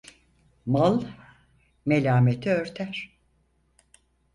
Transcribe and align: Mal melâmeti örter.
Mal 0.65 1.15
melâmeti 1.85 2.49
örter. 2.49 3.17